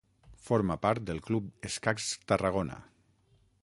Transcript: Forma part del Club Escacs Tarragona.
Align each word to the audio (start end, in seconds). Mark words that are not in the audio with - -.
Forma 0.45 0.77
part 0.85 1.05
del 1.09 1.21
Club 1.29 1.69
Escacs 1.71 2.11
Tarragona. 2.33 2.83